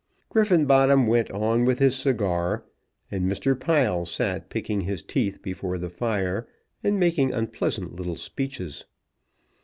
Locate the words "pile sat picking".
3.59-4.81